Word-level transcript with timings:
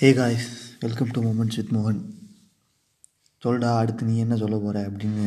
Hey 0.00 0.08
guys 0.14 0.46
welcome 0.80 1.10
to 1.10 1.20
moments 1.22 1.56
with 1.56 1.72
மோகன் 1.72 1.98
சொல்டா 3.42 3.70
அடுத்து 3.78 4.06
நீ 4.06 4.16
என்ன 4.18 4.36
சொல்ல 4.36 4.56
போகிற 4.58 4.90
அப்படின்னு 4.90 5.24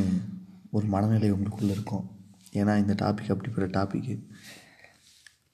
ஒரு 0.71 0.85
மனநிலை 0.85 1.33
உங்களுக்குள்ளே 1.33 1.73
இருக்கும். 1.75 2.05
ஏன்னா 2.53 2.73
இந்த 2.77 2.93
டாபிக் 2.93 3.31
அப்படிப்பட்ட 3.33 3.67
டாப்பிக்கு 3.75 4.13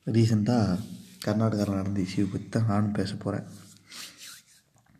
ரீசெண்டாக 0.05 0.77
கர்நாடகாவில் 1.25 1.79
நடந்த 1.79 2.01
இஷ்யூ 2.01 2.25
பற்றி 2.31 2.47
தான் 2.49 2.65
நானும் 2.65 2.91
பேச 2.91 3.15
போகிறேன் 3.15 3.47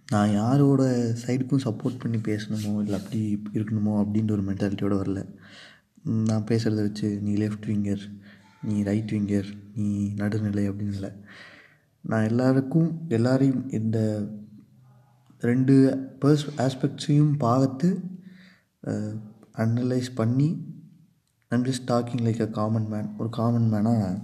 நான் 0.08 0.34
யாரோட 0.34 0.84
சைடுக்கும் 1.26 1.66
சப்போர்ட் 1.68 2.00
பண்ணி 2.00 2.18
பேசணுமோ 2.18 2.74
இல்லை 2.84 3.00
அப்படி 3.00 3.22
இருக்கணுமோ 3.54 3.94
அப்படின்ற 4.02 4.32
ஒரு 4.32 4.46
மென்டாலிட்டியோடு 4.50 4.98
வரல. 5.02 5.24
நான் 6.30 6.50
பேசுகிறத 6.52 6.82
வச்சு 6.88 7.10
நீ 7.22 7.36
லெஃப்ட் 7.36 7.70
விங்கர் 7.72 8.04
நீ 8.62 8.84
ரைட் 8.84 9.12
விங்கர் 9.12 9.52
நீ 9.76 10.14
நடுநிலை 10.16 10.70
அப்படின்னு 10.70 10.98
இல்லை. 11.00 11.14
நான் 12.06 12.24
எல்லாருக்கும் 12.24 12.90
எல்லாரையும் 13.08 13.70
இந்த 13.70 14.00
ரெண்டு 15.42 15.76
பர்ஸ் 16.22 16.46
ஆஸ்பெக்ட்ஸையும் 16.58 17.34
பார்த்து 17.38 17.90
அனலைஸ் 19.56 20.10
பண்ணி 20.16 20.50
I'm 21.52 21.66
just 21.66 21.88
talking 21.88 22.24
like 22.24 22.42
a 22.42 22.50
common 22.50 22.88
man 22.88 23.10
ஒரு 23.18 23.30
காமன் 23.30 23.70
மேனாக 23.74 24.22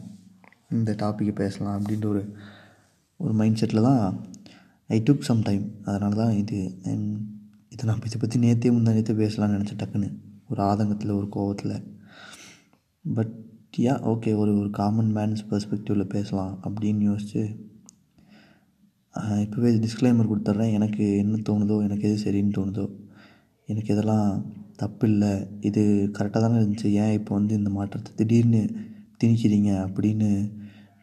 இந்த 0.69 0.91
டாப்பிக்கை 0.93 1.35
பேசலாம் 1.35 1.77
அப்படின்ற 1.79 2.05
ஒரு 2.05 2.23
ஒரு 3.19 3.33
மைண்ட் 3.33 3.59
செட்டில் 3.61 3.81
தான் 3.81 4.03
ஐ 4.89 5.03
டுக் 5.09 5.19
சம் 5.19 5.41
டைம் 5.41 5.65
அதனால 5.85 6.15
தான் 6.15 6.33
இது 6.33 6.57
இதை 7.69 7.85
நான் 7.85 8.05
இதை 8.05 8.17
பற்றி 8.19 8.39
நேற்றே 8.39 8.69
முந்தா 8.75 8.91
நேற்றே 8.95 9.15
பேசலாம்னு 9.21 9.55
நினச்சேன் 9.55 9.81
டக்குன்னு. 9.83 10.09
ஒரு 10.49 10.61
ஆதங்கத்தில் 10.61 11.11
ஒரு 11.11 11.27
கோவத்தில். 11.31 11.75
பட் 13.05 13.33
யா 13.75 13.93
ஓகே 14.11 14.31
ஒரு 14.41 14.51
ஒரு 14.59 14.69
காமன் 14.69 15.09
மேன்ஸ் 15.15 15.41
பெர்ஸ்பெக்டிவில் 15.49 16.11
பேசலாம் 16.13 16.53
அப்படின்னு 16.65 17.01
யோசிச்சு 17.09 17.41
இப்போவே 19.43 19.69
டிஸ்க்ளைமர் 19.85 20.29
கொடுத்துட்றேன். 20.29 20.73
எனக்கு 20.77 21.03
என்ன 21.17 21.39
தோணுதோ 21.49 21.75
எனக்கு 21.85 22.07
எது 22.09 22.17
சரின்னு 22.23 22.55
தோணுதோ 22.57 22.85
எனக்கு 23.69 23.93
இதெல்லாம் 23.93 24.29
தப்பு 24.75 25.07
இல்லை 25.07 25.31
இது 25.61 25.81
கரெக்டாக 26.17 26.41
தானே 26.43 26.59
இருந்துச்சு. 26.59 26.89
ஏன் 27.01 27.15
இப்போ 27.19 27.33
வந்து 27.33 27.53
இந்த 27.55 27.69
மாற்றத்தை 27.69 28.13
திடீர்னு 28.15 28.61
திணிக்கிறீங்க 29.23 29.71
அப்படின்னு 29.85 30.29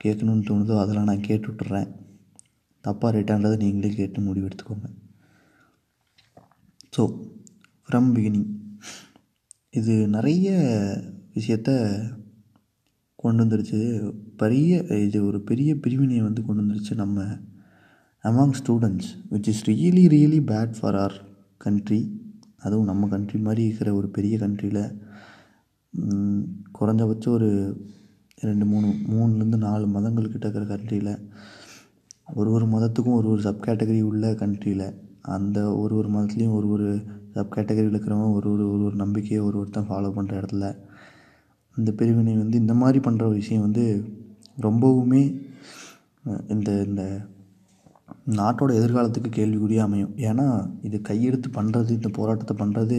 கேட்கணுன்னு 0.04 0.48
தோணுதோ 0.50 0.78
அதெல்லாம் 0.82 1.10
நான் 1.10 1.28
கேட்டு 1.28 1.48
விட்டுறேன் 1.48 1.90
தப்பாக 2.84 3.12
ரைட்டான்றதை 3.16 3.56
நீங்களே 3.56 3.92
கேட்டு 3.94 4.20
முடிவு 4.20 4.48
எடுத்துக்கோங்க 4.48 4.88
ஸோ 6.96 7.02
ஃப்ரம் 7.88 8.10
பிகினிங் 8.16 8.50
இது 9.70 9.94
நிறைய 10.08 10.48
விஷயத்த 11.36 11.70
கொண்டு 13.22 13.42
வந்துருச்சு. 13.44 13.80
பெரிய 14.36 14.70
இது 15.06 15.18
ஒரு 15.26 15.38
பெரிய 15.42 15.70
பிரிவினையை 15.76 16.22
வந்து 16.24 16.42
கொண்டு 16.44 16.62
வந்துருச்சு 16.62 16.94
நம்ம 16.94 17.26
among 18.24 18.56
students 18.60 19.10
which 19.30 19.48
is 19.48 19.62
really 19.68 20.04
really 20.06 20.40
bad 20.50 20.74
for 20.80 20.96
our 20.96 21.16
country 21.56 22.00
அதுவும் 22.56 22.84
நம்ம 22.84 23.08
கண்ட்ரி 23.08 23.38
மாதிரி 23.40 23.62
இருக்கிற 23.64 23.90
ஒரு 23.94 24.08
பெரிய 24.08 24.34
கண்ட்ரியில் 24.38 24.82
குறைஞ்சபட்சம் 26.72 27.34
ஒரு 27.34 27.48
ரெண்டு 28.42 28.66
மூணு 28.66 28.86
மூணுலேருந்து 29.08 29.58
நாலு 29.58 29.86
மதங்கள் 29.86 30.30
கிட்ட 30.30 30.44
இருக்கிற 30.46 30.66
கண்ட்ரியில் 30.66 31.12
ஒரு 32.34 32.50
ஒரு 32.50 32.66
மதத்துக்கும் 32.66 33.18
ஒரு 33.18 33.28
ஒரு 33.28 33.40
சப் 33.40 33.64
கேட்டகரி 33.66 34.00
உள்ள 34.02 34.30
கண்ட்ரியில் 34.32 34.86
அந்த 35.28 35.58
ஒரு 35.76 35.94
ஒரு 35.94 36.08
மதத்துலேயும் 36.08 36.54
ஒரு 36.54 36.68
ஒரு 36.68 36.86
சப் 37.34 37.54
கேட்டகரியில் 37.56 37.94
இருக்கிறவங்க 37.94 38.30
ஒரு 38.32 38.48
ஒரு 38.50 38.64
ஒரு 38.72 38.82
ஒரு 38.84 38.96
நம்பிக்கையை 38.96 39.40
ஒரு 39.44 39.56
ஒருத்தன் 39.58 39.88
ஃபாலோ 39.88 40.10
பண்ணுற 40.14 40.40
இடத்துல 40.40 40.66
இந்த 41.76 41.90
பிரிவினை 41.98 42.34
வந்து 42.42 42.56
இந்த 42.62 42.74
மாதிரி 42.80 42.98
பண்ணுற 43.06 43.26
விஷயம் 43.40 43.64
வந்து 43.66 43.84
ரொம்பவுமே 44.66 45.22
இந்த 46.54 46.70
இந்த 46.88 47.02
நாட்டோட 48.38 48.70
எதிர்காலத்துக்கு 48.80 49.30
கேள்விக்குறியாக 49.36 49.88
அமையும். 49.88 50.12
ஏன்னா 50.28 50.46
இது 50.86 50.96
கையெடுத்து 51.08 51.48
பண்ணுறது 51.58 51.90
இந்த 51.98 52.08
போராட்டத்தை 52.18 52.54
பண்ணுறது 52.62 52.98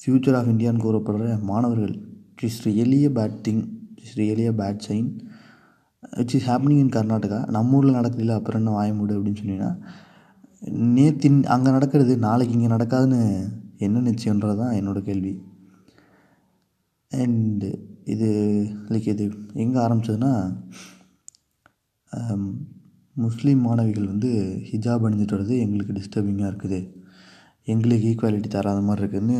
ஃப்யூச்சர் 0.00 0.36
ஆஃப் 0.38 0.50
இந்தியான்னு 0.52 0.84
கூறப்படுற 0.86 1.26
மாணவர்கள். 1.50 1.94
It 2.32 2.44
is 2.48 2.60
really a 2.68 3.08
bad 3.18 3.36
thing 3.46 3.62
it's 3.98 4.16
really 4.20 4.46
bad 4.60 4.82
sign 4.88 5.08
it's 6.22 6.36
is 6.38 6.48
happening 6.50 6.82
in 6.84 6.94
Karnataka 6.96 7.38
நம்ம 7.56 7.76
ஊரில் 7.78 7.98
நடக்கல 8.00 8.34
அப்புறம் 8.38 8.60
என்ன 8.62 8.74
வாயமுடு 8.78 9.16
அப்படின்னு 9.16 9.40
சொன்னீங்கன்னா 9.40 9.72
நேத்தின் 10.96 11.38
அங்கே 11.54 11.70
நடக்கிறது 11.76 12.12
நாளைக்கு 12.26 12.54
இங்கே 12.56 12.70
நடக்காதுன்னு 12.74 13.20
என்ன 13.86 14.02
நிச்சயன்றது 14.10 14.56
தான் 14.62 14.76
என்னோடய 14.78 15.06
கேள்வி. 15.08 15.32
அண்டு 17.12 17.68
இது 18.04 18.28
லைக் 18.88 19.08
இது 19.12 19.24
எங்கே 19.54 19.78
ஆரம்பிச்சதுன்னா 19.78 20.32
முஸ்லீம் 23.16 23.60
மாணவிகள் 23.60 24.10
வந்து 24.12 24.30
ஹிஜாப் 24.70 25.04
அணிஞ்சிட்டு 25.06 25.36
வர்றது 25.36 25.54
எங்களுக்கு 25.58 25.96
டிஸ்டர்பிங்காக 25.98 26.50
இருக்குது. 26.50 26.80
எங்களுக்கு 27.68 28.08
ஈக்குவாலிட்டி 28.10 28.48
தராத 28.48 28.80
மாதிரி 28.80 29.02
இருக்குதுன்னு 29.02 29.38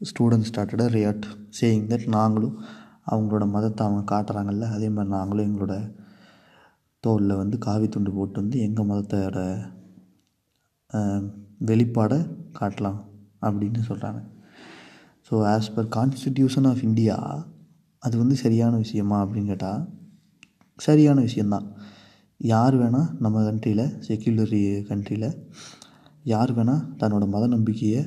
ஸ்டூடெண்ட் 0.00 0.48
ஸ்டார்டடாக 0.48 0.94
ரியாட் 0.96 1.26
சேயிங் 1.58 1.88
தட் 1.90 2.06
நாங்களும் 2.16 2.56
அவங்களோட 3.10 3.44
மதத்தை 3.50 3.82
அவங்க 3.86 4.04
காட்டுறாங்கல்ல 4.14 4.68
அதே 4.76 4.88
மாதிரி 4.88 5.14
நாங்களும் 5.16 5.46
எங்களோட 5.48 5.74
தோலில் 7.04 7.40
வந்து 7.42 7.58
காவி 7.66 7.88
துண்டு 7.88 8.12
போட்டு 8.12 8.40
வந்து 8.40 8.58
எங்கள் 8.60 8.88
மதத்தோட 8.90 9.38
வெளிப்பாடை 11.70 12.18
காட்டலாம் 12.60 12.98
அப்படின்னு 13.42 13.82
சொல்கிறாங்க 13.90 14.20
so 15.30 15.34
as 15.52 15.72
per 15.74 15.88
constitution 15.96 16.66
of 16.66 16.82
India 16.82 17.16
அது 18.02 18.18
வந்து 18.18 18.36
சரியான 18.36 18.76
விஷயமா 18.76 19.16
அப்படின்னு 19.24 19.46
கேட்டால் 19.46 19.82
சரியான 20.78 21.20
விஷயந்தான் 21.20 21.66
யார் 22.40 22.74
வேணால் 22.74 23.10
நம்ம 23.18 23.42
கண்ட்ரியில் 23.42 23.86
செக்யூலரி 24.08 24.62
கண்ட்ரியில் 24.88 25.28
யார் 26.24 26.52
வேணால் 26.52 26.84
தன்னோட 26.98 27.24
மத 27.28 27.46
நம்பிக்கையை 27.46 28.02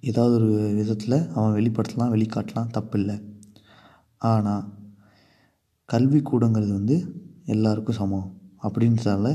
ஏதாவது 0.00 0.34
ஒரு 0.34 0.48
விதத்தில் 0.74 1.18
அவன் 1.34 1.56
வெளிப்படுத்தலாம் 1.56 2.12
வெளிக்காட்டலாம் 2.14 2.72
தப்பில்லை. 2.72 3.16
ஆனால் 4.20 4.64
கல்விக்கூடங்கிறது 5.88 6.72
வந்து 6.72 6.96
எல்லாருக்கும் 7.46 7.94
சமம். 7.94 8.28
அப்படின்றதால 8.62 9.28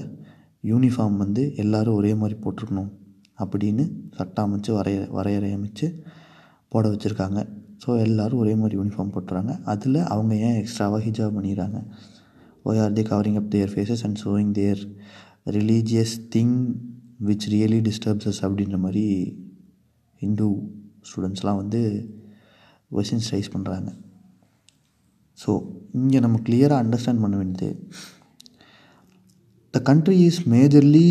யூனிஃபார்ம் 0.64 1.18
வந்து 1.18 1.44
எல்லோரும் 1.56 1.94
ஒரே 1.94 2.12
மாதிரி 2.14 2.40
போட்டிருக்கணும் 2.40 2.92
அப்படின்னு 3.40 3.84
சட்டம் 4.10 4.46
அமைச்சு 4.48 4.72
வரைய 4.72 5.00
வரையறை 5.10 5.50
அமைச்சு 5.54 5.88
போட 6.75 6.88
வச்சுருக்காங்க. 6.94 7.40
ஸோ 7.84 7.90
எல்லோரும் 8.06 8.41
ஒரே 8.44 8.53
மாதிரி 8.62 8.75
யூனிஃபார்ம் 8.80 9.13
போட்டுறாங்க. 9.16 9.53
அதில் 9.74 10.00
அவங்க 10.13 10.34
ஏன் 10.47 10.58
எக்ஸ்ட்ராவாக 10.62 11.02
ஹிஜாப் 11.08 11.38
பண்ணிடுறாங்க 11.38 11.80
why 12.69 12.80
are 12.84 12.96
they 12.97 13.03
covering 13.12 13.40
up 13.41 13.50
their 13.56 13.72
faces 13.74 14.03
and 14.08 14.19
showing 14.24 14.53
their 14.59 14.81
religious 15.58 16.16
thing 16.35 16.56
which 17.28 17.46
really 17.53 17.80
disturbs 17.88 18.40
அப்படின்ற 18.46 18.78
மாதிரி 18.78 19.03
ஹிந்து 20.22 20.47
ஸ்டூடெண்ட்ஸ்லாம் 21.09 21.59
வந்து 21.62 21.81
கொஷின்ஸ் 22.91 23.30
ரைஸ் 23.34 23.53
பண்ணுறாங்க 23.56 23.90
ஸோ 25.38 25.52
இங்கே 26.02 26.19
நம்ம 26.25 26.38
கிளியராக 26.47 26.84
அண்டர்ஸ்டாண்ட் 26.84 27.24
பண்ண 27.24 27.35
வேண்டியது 27.38 27.69
the 29.74 29.80
country 29.90 30.18
is 30.28 30.41
majorly 30.50 31.08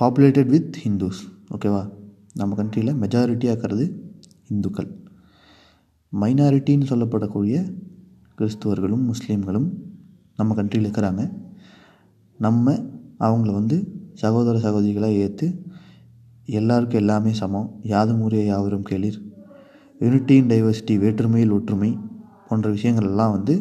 populated 0.00 0.50
with 0.56 0.76
Hindus 0.84 1.20
ஓகேவா 1.56 1.82
நம்ம 2.34 2.56
கண்ட்ரியில் 2.60 2.98
மெஜாரிட்டியாக 3.02 3.54
இருக்கிறது 3.54 3.86
இந்துக்கள். 4.54 4.90
மைனாரிட்டின்னு 6.12 6.90
சொல்லப்படக்கூடிய 6.92 7.56
கிறிஸ்துவர்களும் 8.38 9.04
முஸ்லீம்களும் 9.10 9.68
நம்ம 10.40 10.54
கண்ட்ரியில் 10.58 10.86
இருக்கிறாங்க. 10.86 11.22
நம்ம 12.38 12.74
அவங்கள 13.26 13.52
வந்து 13.60 13.76
சகோதர 14.22 14.56
சகோதரிகளாக 14.66 15.22
ஏற்று 15.24 15.46
எல்லாருக்கும் 16.58 17.00
எல்லாமே 17.00 17.32
சமம். 17.40 17.66
யாதும் 17.92 18.20
ஊரே 18.26 18.42
யாவரும் 18.46 18.86
கேளிர். 18.90 19.18
யூனிட்டி 20.04 20.34
இன் 20.40 20.50
டைவர்சிட்டி 20.52 20.94
வேற்றுமையில் 21.04 21.54
ஒற்றுமை 21.56 21.90
போன்ற 22.48 22.66
விஷயங்கள் 22.76 23.08
எல்லாம் 23.10 23.34
வந்து 23.36 23.54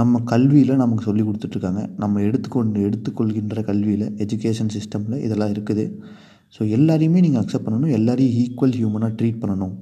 நம்ம 0.00 0.20
கல்வியில் 0.32 0.80
நமக்கு 0.82 1.04
சொல்லி 1.08 1.22
கொடுத்துட்ருக்காங்க. 1.26 1.82
நம்ம 2.02 2.20
எடுத்துக்கொண்டு 2.28 2.80
எடுத்துக்கொள்கின்ற 2.88 3.62
கல்வியில் 3.70 4.06
எஜுகேஷன் 4.24 4.72
சிஸ்டமில் 4.76 5.22
இதெல்லாம் 5.26 5.52
இருக்குது. 5.54 5.84
ஸோ 6.56 6.60
எல்லாரையுமே 6.76 7.20
நீங்கள் 7.24 7.42
அக்செப்ட் 7.42 7.66
பண்ணணும். 7.66 7.94
எல்லாரையும் 7.98 8.36
ஈக்குவல் 8.42 8.76
ஹியூமனாக 8.78 9.12
ட்ரீட் 9.20 9.40
பண்ணணும். 9.42 9.74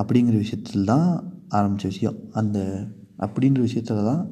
அப்படிங்கிற 0.00 0.36
விஷயத்தில் 0.44 0.88
தான் 0.92 1.08
ஆரம்பித்த 1.58 1.86
விஷயம். 1.94 2.16
அந்த 2.40 2.58
அப்படின்ற 3.26 3.60
விஷயத்தில் 3.68 4.08
தான் 4.10 4.22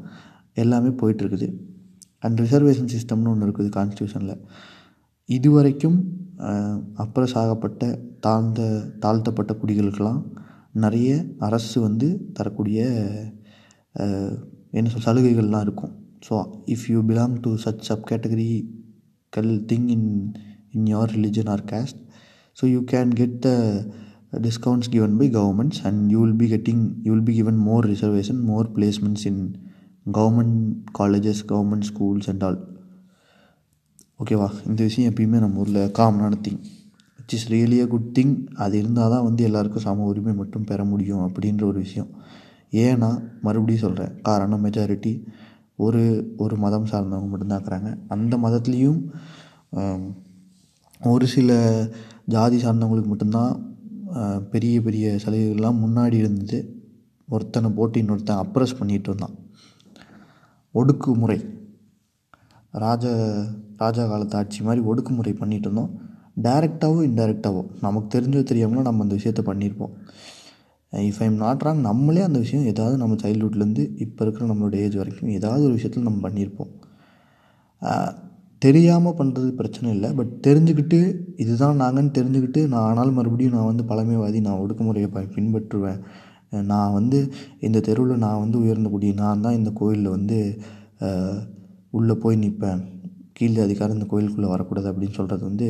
எல்லாமே 0.62 0.90
போயிட்டுருக்குது. 1.00 1.48
அண்ட் 2.24 2.40
ரிசர்வேஷன் 2.44 2.92
சிஸ்டம்னு 2.94 3.30
ஒன்று 3.32 3.46
இருக்குது 3.46 3.70
கான்ஸ்டியூஷனில் 3.78 4.42
இதுவரைக்கும் 5.28 5.98
வரைக்கும் 5.98 5.98
அப்புறம் 7.02 7.30
சாகப்பட்ட 7.32 7.82
தாழ்ந்த 8.24 8.60
தாழ்த்தப்பட்ட 9.02 9.52
குடிகளுக்கெல்லாம் 9.60 10.20
நிறைய 10.84 11.10
அரசு 11.46 11.76
வந்து 11.86 12.08
தரக்கூடிய 12.36 12.80
என்ன 14.78 14.90
சொல் 14.92 15.06
சலுகைகள்லாம் 15.06 15.64
இருக்கும். 15.66 15.92
So 16.26 16.34
if 16.74 16.86
you 16.92 17.00
belong 17.10 17.36
to 17.44 17.50
such 17.64 17.84
sub 17.88 18.08
categorical 19.32 19.54
thing 19.70 19.88
in 19.96 20.08
in 20.76 20.88
your 20.94 21.12
religion 21.16 21.50
or 21.54 21.64
caste 21.72 22.00
so 22.58 22.64
you 22.74 22.80
can 22.94 23.12
get 23.20 23.38
the 23.46 23.50
discounts 24.44 24.88
given 24.94 25.12
by 25.20 25.26
governments 25.38 25.78
and 25.86 26.10
you 26.12 26.20
will 26.22 26.36
be 26.42 26.48
getting 26.52 26.80
you 27.04 27.12
will 27.14 27.26
be 27.30 27.34
given 27.38 27.56
more 27.68 27.82
reservation 27.92 28.36
more 28.50 28.64
placements 28.76 29.24
in 29.30 29.36
government 30.16 30.54
colleges 30.98 31.38
government 31.52 31.84
schools 31.90 32.26
and 32.32 32.42
all. 32.48 32.58
ஓகேவா 34.22 34.48
இந்த 34.68 34.80
விஷயம் 34.82 35.08
எப்பயுமே 35.10 35.38
நம்ம 35.44 35.60
ஊரில் 35.62 35.90
காமனான 35.98 36.38
thing 36.46 36.60
which 37.18 37.34
is 37.36 37.46
really 37.52 37.78
a 37.84 37.86
good 37.86 38.06
thing 38.18 38.32
அது 38.64 38.78
இருந்தால் 38.78 39.10
தான் 39.10 39.24
வந்து 39.24 39.42
எல்லாருக்கும் 39.48 39.84
சம 39.86 40.04
உரிமை 40.10 40.34
மட்டும் 40.34 40.64
பெற 40.64 40.84
முடியும் 40.84 41.24
அப்படின்ற 41.26 41.64
ஒரு 41.64 41.78
விஷயம். 41.78 42.08
ஏன்னா 42.84 43.10
மறுபடியும் 43.42 43.84
சொல்கிறேன் 43.84 44.14
காரணம் 44.22 44.64
மெஜாரிட்டி 44.64 45.12
ஒரு 45.76 46.02
ஒரு 46.36 46.56
மதம் 46.56 46.88
சார்ந்தவங்க 46.92 47.28
மட்டும்தான் 47.32 47.60
இருக்கிறாங்க. 47.60 47.90
அந்த 48.08 48.36
மதத்துலேயும் 48.44 49.00
ஒரு 51.00 51.26
சில 51.26 51.50
ஜாதி 52.24 52.58
சார்ந்தவங்களுக்கு 52.64 53.12
மட்டும்தான் 53.12 53.52
பெரிய 54.50 54.80
பெரிய 54.82 55.06
சலுகைகள்லாம் 55.24 55.82
முன்னாடி 55.84 56.12
இருந்தது. 56.12 56.58
ஒருத்தனை 57.28 57.68
போட்டு 57.70 58.02
இன்னொருத்தன் 58.02 58.42
அப்ரஸ் 58.44 58.78
பண்ணிகிட்டு 58.80 59.08
இருந்தான். 59.10 59.36
ஒடுக்குமுறை. 60.74 61.38
ராஜ 62.74 63.04
ராஜா 63.76 64.02
காலத்து 64.06 64.36
ஆட்சி 64.36 64.60
மாதிரி 64.62 64.80
ஒடுக்குமுறை 64.86 65.32
பண்ணிகிட்டு 65.38 65.68
இருந்தோம். 65.68 65.92
டைரெக்டாவோ 66.42 67.00
இன்டைரக்டாவோ 67.08 67.62
நமக்கு 67.80 68.08
தெரிஞ்சோ 68.18 68.40
தெரியாமலோ 68.42 68.82
நம்ம 68.82 69.04
அந்த 69.04 69.14
விஷயத்த 69.14 69.42
பண்ணியிருப்போம் 69.42 69.94
இஃப் 70.92 71.20
ஐம் 71.22 71.34
நாட் 71.34 71.62
ராங் 71.62 71.80
நம்மளே 71.80 72.20
அந்த 72.20 72.38
விஷயம் 72.38 72.66
ஏதாவது 72.66 72.96
நம்ம 72.96 73.14
சைல்ட்ஹுட்லேருந்து 73.14 73.84
இப்போ 73.96 74.24
இருக்கிற 74.24 74.46
நம்மளோட 74.46 74.74
ஏஜ் 74.74 74.96
வரைக்கும் 74.96 75.28
ஏதாவது 75.28 75.64
ஒரு 75.64 75.72
விஷயத்தில் 75.72 76.02
நம்ம 76.02 76.20
பண்ணியிருப்போம் 76.28 76.72
தெரியாமல் 78.62 79.16
பண்ணுறது 79.18 79.48
பிரச்சனை 79.58 79.88
இல்லை. 79.96 80.08
பட் 80.18 80.32
தெரிஞ்சுக்கிட்டு 80.46 80.98
இதுதான் 81.42 81.80
நாங்கன்னு 81.82 82.12
தெரிஞ்சுக்கிட்டு 82.18 82.60
நான் 82.72 82.86
ஆனாலும் 82.90 83.18
மறுபடியும் 83.18 83.56
நான் 83.56 83.70
வந்து 83.70 83.84
பழமைவாதி 83.90 84.38
நான் 84.46 84.60
ஒடுக்குமுறையை 84.62 85.08
ப 85.16 85.22
பின்பற்றுவேன். 85.36 86.00
நான் 86.72 86.94
வந்து 86.98 87.18
இந்த 87.66 87.78
தெருவில் 87.88 88.22
நான் 88.24 88.42
வந்து 88.44 88.56
உயர்ந்த 88.64 88.88
குடி 88.94 89.08
நான் 89.22 89.42
தான் 89.44 89.56
இந்த 89.60 89.70
கோயிலில் 89.80 90.14
வந்து 90.16 90.38
உள்ளே 91.98 92.14
போய் 92.22 92.40
நிற்பேன் 92.42 92.82
கீழ் 93.38 93.58
அதிகாரம் 93.64 93.96
இந்த 93.96 94.06
கோயிலுக்குள்ளே 94.12 94.50
வரக்கூடாது 94.52 94.88
அப்படின்னு 94.90 95.16
சொல்கிறது 95.18 95.44
வந்து 95.50 95.68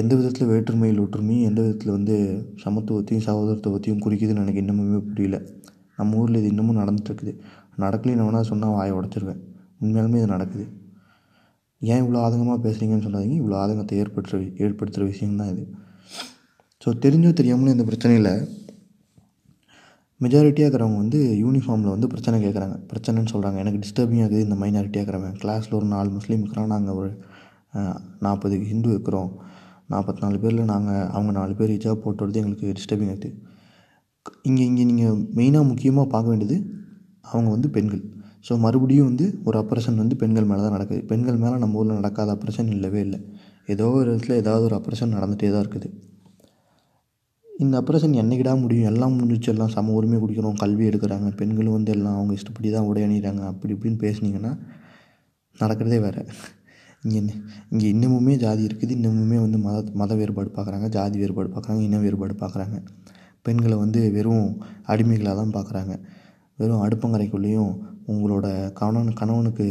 எந்த 0.00 0.12
விதத்தில் 0.18 0.50
வேற்றுமையில் 0.52 1.02
ஒற்றுமையும் 1.04 1.46
எந்த 1.48 1.60
விதத்தில் 1.64 1.94
வந்து 1.96 2.16
சமத்துவத்தையும் 2.64 3.26
சகோதரத்துவத்தையும் 3.28 4.02
குறிக்குதுன்னு 4.04 4.42
எனக்கு 4.44 4.62
இன்னமுமே 4.64 5.00
புரியல. 5.10 5.36
நம்ம 5.98 6.18
ஊரில் 6.22 6.40
இது 6.40 6.50
இன்னமும் 6.54 6.80
நடந்துட்டுருக்குது 6.82 7.32
நடக்கலைன்னு 7.84 8.26
வேணால் 8.26 8.50
சொன்னால் 8.50 8.74
வாயை 8.78 8.92
உடச்சிருவேன். 8.98 9.40
உண்மையாலுமே 9.82 10.20
இது 10.22 10.28
நடக்குது. 10.34 10.66
ஏன் 11.82 12.00
இவ்வளோ 12.02 12.20
ஆதங்கமாக 12.26 12.58
பேசுகிறீங்கன்னு 12.64 13.06
சொல்லாதீங்க. 13.06 13.36
இவ்வளோ 13.40 13.56
ஆதங்கத்தை 13.62 13.96
ஏற்படுத்துகிற 14.02 14.40
ஏற்படுத்துகிற 14.64 15.04
விஷயம்தான் 15.12 15.50
இது. 15.54 15.64
ஸோ 16.82 16.88
தெரிஞ்சோ 17.04 17.30
தெரியாமலும் 17.40 17.74
இந்த 17.76 17.84
பிரச்சனையில் 17.90 18.32
மெஜாரிட்டியாக 20.20 20.68
இருக்கிறவங்க 20.68 21.00
வந்து 21.02 21.18
யூனிஃபார்மில் 21.42 21.92
வந்து 21.94 22.08
பிரச்சனை 22.12 22.36
கேட்குறாங்க 22.44 22.76
பிரச்சனைன்னு 22.90 23.32
சொல்கிறாங்க 23.32 23.58
எனக்கு 23.62 23.80
டிஸ்டர்பிங் 23.82 24.22
ஆகுது 24.24 24.40
இந்த 24.46 24.56
மைனாரிட்டியாக 24.62 25.04
இருக்கிறவன் 25.04 25.36
கிளாஸில் 25.42 25.76
ஒரு 25.78 25.86
நாலு 25.92 26.08
முஸ்லீம் 26.16 26.42
இருக்கிறோம் 26.42 26.72
நாங்கள் 26.74 26.96
ஒரு 27.00 27.10
நாற்பது 28.26 28.56
ஹிந்து 28.70 28.90
இருக்கிறோம். 28.94 29.30
நாற்பத்தி 29.92 30.22
நாலு 30.24 30.38
பேரில் 30.42 30.70
நாங்கள் 30.72 31.06
அவங்க 31.16 31.32
நாலு 31.38 31.52
பேர் 31.58 31.72
ஹிஜாப் 31.74 32.02
போட்டுறது 32.06 32.40
எங்களுக்கு 32.42 32.74
டிஸ்டர்பிங் 32.78 33.12
ஆகுது 33.14 33.30
இங்கே 34.48 34.64
இங்கே 34.70 34.84
நீங்கள் 34.90 35.18
மெயினாக 35.38 35.68
முக்கியமாக 35.70 36.06
பார்க்க 36.14 36.32
வேண்டியது 36.32 36.56
அவங்க 37.32 37.48
வந்து 37.54 37.68
பெண்கள். 37.76 38.02
ஸோ 38.48 38.54
மறுபடியும் 38.64 39.08
வந்து 39.10 39.24
ஒரு 39.48 39.56
அப்ரேஷன் 39.62 39.98
வந்து 40.02 40.16
பெண்கள் 40.20 40.46
மேலே 40.50 40.60
தான் 40.66 40.74
நடக்குது 40.76 41.00
பெண்கள் 41.10 41.40
மேலே 41.40 41.56
நம்ம 41.62 41.78
ஊரில் 41.80 41.98
நடக்காத 42.00 42.30
அப்ரஷன் 42.36 42.70
இல்லவே 42.76 43.00
இல்லை. 43.06 43.18
ஏதோ 43.72 43.86
ஒரு 43.96 44.06
இடத்துல 44.12 44.36
ஏதாவது 44.42 44.64
ஒரு 44.68 44.76
அப்ரேஷன் 44.78 45.12
நடந்துகிட்டே 45.16 45.50
தான் 45.54 45.64
இருக்குது. 45.64 45.88
இந்த 47.48 47.74
அப்ரேஷன் 47.80 48.14
என்னைக்கிடா 48.22 48.52
முடியும்? 48.62 48.88
எல்லாம் 48.92 49.14
முடிஞ்சிச்சு. 49.16 49.50
எல்லாம் 49.54 49.72
சம 49.74 49.94
உரிமை 49.98 50.18
குடிக்கிறோம். 50.22 50.56
கல்வி 50.62 50.84
எடுக்கிறாங்க. 50.90 51.28
பெண்களும் 51.40 51.76
வந்து 51.78 51.92
எல்லாம் 51.96 52.16
அவங்க 52.18 52.32
இஷ்டப்படி 52.38 52.70
தான் 52.76 52.88
உடை 52.90 53.02
அணிகிறாங்க 53.06 53.42
அப்படி 53.52 53.74
இப்படின்னு 53.76 54.00
பேசுனீங்கன்னா 54.04 54.52
நடக்கிறதே 55.56 55.98
வேறு. 56.06 56.22
இங்கே 57.04 57.20
இங்கே 57.72 57.86
இன்னமுமே 57.94 58.34
ஜாதி 58.44 58.62
இருக்குது. 58.68 58.92
இன்னமுமே 58.98 59.38
வந்து 59.44 59.58
மத 59.66 59.84
மத 60.02 60.14
வேறுபாடு 60.20 60.50
பார்க்குறாங்க 60.56 60.88
ஜாதி 60.96 61.16
வேறுபாடு 61.22 61.50
பார்க்குறாங்க 61.56 61.82
இன 61.88 62.00
வேறுபாடு 62.06 62.36
பார்க்குறாங்க 62.44 62.78
பெண்களை 63.46 63.76
வந்து 63.84 64.00
வெறும் 64.16 64.48
அடிமைகளாக 64.92 65.36
தான் 65.42 65.54
பார்க்குறாங்க 65.58 65.92
வெறும் 66.58 66.82
அடுப்பங்கரைக்குள்ளேயும் 66.86 67.72
உங்களோட 68.12 68.46
கணவன் 68.78 69.18
கணவனுக்கு 69.20 69.66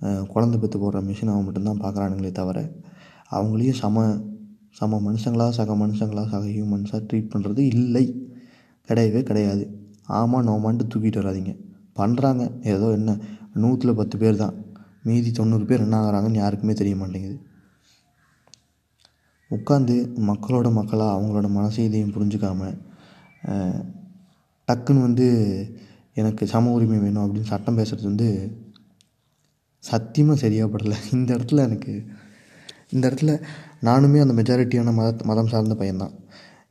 குழந்த 0.00 0.26
குழந்தை 0.32 0.56
பெற்று 0.60 0.78
போடுற 0.80 0.98
மிஷினாக 1.08 1.44
மட்டும்தான் 1.44 1.82
பார்க்குறானுங்களே 1.84 2.32
தவிர 2.38 2.58
அவங்களையும் 3.30 3.78
சம 3.82 4.04
சம 4.78 4.98
மனுஷங்களாக 5.06 5.52
சக 5.58 5.74
மனுஷங்களாக 5.82 6.28
சக 6.32 6.44
ஹியூமன்ஸாக 6.54 7.00
ட்ரீட் 7.08 7.32
பண்ணுறது 7.34 7.60
இல்லை. 7.74 8.04
கிடையவே 8.88 9.20
கிடையாது. 9.22 9.64
ஆமாம் 10.18 10.46
நோமான்ட்டு 10.48 10.90
தூக்கிட்டு 10.92 11.20
வராதீங்க. 11.22 11.52
பண்ணுறாங்க 11.98 12.42
ஏதோ 12.74 12.88
என்ன 12.98 13.16
நூற்றில் 13.62 13.98
பத்து 14.00 14.16
பேர் 14.18 14.40
தான். 14.42 14.54
மீதி 15.02 15.30
தொண்ணூறு 15.30 15.64
பேர் 15.64 15.84
என்ன 15.86 15.96
ஆகுறாங்கன்னு 16.00 16.42
யாருக்குமே 16.42 16.74
தெரிய 16.80 16.96
மாட்டேங்குது. 16.96 17.36
உட்காந்து 19.50 19.96
மக்களோட 20.28 20.68
மக்களாக 20.72 21.16
அவங்களோட 21.16 21.48
மனசு 21.48 21.80
இதையும் 21.84 22.14
டக்குன்னு 24.68 25.06
வந்து 25.08 25.26
எனக்கு 26.16 26.44
சம 26.52 26.72
உரிமை 26.76 26.98
வேணும் 27.04 27.24
அப்படின்னு 27.24 27.50
சட்டம் 27.52 27.78
பேசுகிறது 27.78 28.10
வந்து 28.10 28.28
சத்தியமாக 29.84 30.38
சரியாக 30.42 30.68
படலை. 30.74 30.98
இந்த 31.16 31.28
இடத்துல 31.36 31.64
எனக்கு 31.68 31.92
இந்த 32.94 33.04
இடத்துல 33.08 33.32
நானுமே 33.88 34.18
அந்த 34.24 34.34
மெஜாரிட்டியான 34.40 34.92
மத 34.98 35.08
மதம் 35.30 35.50
சார்ந்த 35.52 35.74
பையன்தான். 35.80 36.14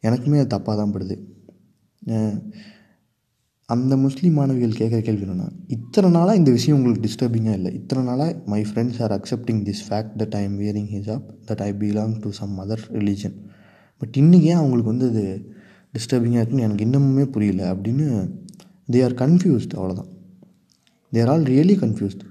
எனக்குமே 0.07 0.39
அது 0.41 0.53
தப்பாக 0.55 0.75
தான் 0.79 0.93
படுது. 0.95 1.15
அந்த 3.69 3.93
முஸ்லீம் 4.03 4.35
மாணவிகள் 4.39 4.79
கேட்குற 4.79 4.99
கேள்வி 5.05 5.23
என்னென்னா 5.25 5.47
இத்தனை 5.75 6.09
நாளாக 6.15 6.39
இந்த 6.39 6.51
விஷயம் 6.57 6.77
உங்களுக்கு 6.77 7.05
டிஸ்டர்பிங்காக 7.05 7.57
இல்லை? 7.59 7.71
இத்தனை 7.79 8.01
நாளாக 8.09 8.33
my 8.51 8.59
friends 8.69 8.99
are 9.05 9.13
accepting 9.17 9.61
this 9.69 9.83
fact 9.87 10.13
that 10.21 10.35
I 10.39 10.41
am 10.49 10.57
wearing 10.61 10.89
ஹிஜாப் 10.95 11.25
that 11.49 11.63
I 11.67 11.69
belong 11.81 12.13
to 12.25 12.31
some 12.39 12.53
other 12.63 12.83
religion 12.97 13.37
but 14.01 14.17
இன்றைக்கி 14.21 14.49
ஏன் 14.53 14.61
அவங்களுக்கு 14.61 14.93
வந்து 14.93 15.07
அது 15.11 15.23
டிஸ்டர்பிங்காக 15.97 16.41
இருக்குன்னு 16.41 16.67
எனக்கு 16.67 16.85
இன்னமுமே 16.87 17.25
புரியல 17.35 17.63
அப்படின்னு 17.73 18.07
தே 18.87 19.01
ஆர் 19.07 19.17
கன்ஃபியூஸ்ட் 19.23 19.75
அவ்வளோதான் 19.79 20.09
தேர் 21.13 21.31
ஆல் 21.33 21.45
ரியலி 21.53 21.75
கன்ஃபியூஸ்ட் 21.83 22.23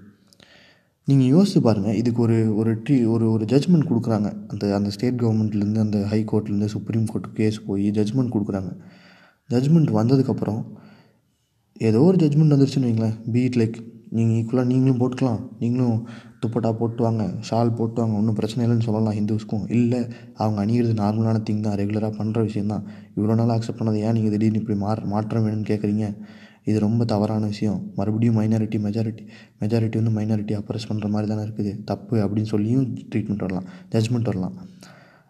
நீங்கள் 1.09 1.33
யோசித்து 1.35 1.61
பாருங்கள் 1.65 1.97
இதுக்கு 2.01 2.21
ஒரு 2.27 2.37
ஒரு 2.61 2.71
ட்ரீ 2.85 2.95
ஒரு 3.15 3.25
ஒரு 3.33 3.45
ஜட்ஜ்மெண்ட் 3.51 3.89
கொடுக்குறாங்க. 3.89 4.29
அந்த 4.53 4.65
அந்த 4.77 4.91
ஸ்டேட் 4.95 5.19
கவர்மெண்ட்லேருந்து 5.23 5.81
அந்த 5.87 5.99
ஹை 6.11 6.21
கோர்ட்லேருந்து 6.31 6.69
சுப்ரீம் 6.75 7.09
கோர்ட் 7.11 7.27
கேஸ் 7.39 7.59
போய் 7.67 7.85
ஜட்ஜ்மெண்ட் 7.99 8.33
கொடுக்குறாங்க. 8.35 8.71
ஜட்ஜ்மெண்ட் 9.51 9.91
வந்ததுக்கப்புறம் 9.99 10.63
ஏதோ 11.89 12.01
ஒரு 12.11 12.19
ஜட்ஜ்மெண்ட் 12.23 12.55
வந்துருச்சுன்னு 12.55 12.89
வைங்களேன். 12.89 13.17
பீட் 13.35 13.59
லைக் 13.61 13.77
நீங்கள் 14.17 14.37
ஈக்குவலாக 14.41 14.69
நீங்களும் 14.73 15.01
போட்டுக்கலாம். 15.03 15.43
நீங்களும் 15.63 15.99
துப்பட்டா 16.43 16.71
போட்டு 16.81 17.03
வாங்க 17.07 17.25
ஷால் 17.49 17.75
போட்டு 17.79 18.01
வாங்க 18.03 18.15
ஒன்றும் 18.21 18.39
பிரச்சனை 18.39 18.63
இல்லைன்னு 18.65 18.87
சொல்லலாம் 18.89 19.17
ஹிந்துஸ்க்கும். 19.19 19.65
இல்லை 19.79 20.01
அவங்க 20.43 20.59
அணிகிறது 20.65 20.95
நார்மலான 21.03 21.43
திங் 21.49 21.65
தான் 21.67 21.79
ரெகுலராக 21.81 22.13
பண்ணுற 22.21 22.41
விஷயம் 22.49 22.73
தான் 22.75 22.85
இவ்வளோ 23.17 23.37
நாள் 23.41 23.55
அக்செப்ட் 23.57 23.81
பண்ணது 23.83 24.01
ஏன் 24.07 24.17
நீங்கள் 24.19 24.35
திடீர்னு 24.37 24.63
இப்படி 24.63 24.79
மாற 24.85 25.07
மாற்றம் 25.15 25.47
வேணும்னு 25.47 25.71
கேட்குறீங்க 25.73 26.09
இது 26.65 26.79
ரொம்ப 26.81 27.05
தவறான 27.05 27.47
விஷயம். 27.47 27.81
மறுபடியும் 27.97 28.39
மைனாரிட்டி 28.41 28.79
மெஜாரிட்டி 28.87 29.23
மெஜாரிட்டி 29.61 30.03
வந்து 30.03 30.15
மைனாரிட்டி 30.19 30.61
அப்ரஸ் 30.61 30.89
பண்ணுற 30.89 31.09
மாதிரி 31.09 31.35
தானே 31.35 31.49
இருக்குது. 31.49 31.85
தப்பு 31.85 32.17
அப்படின்னு 32.17 32.51
சொல்லியும் 32.53 32.87
ட்ரீட்மெண்ட் 33.15 33.39
வரலாம் 33.39 33.65
ஜட்ஜ்மெண்ட் 33.91 34.31
வரலாம். 34.31 34.57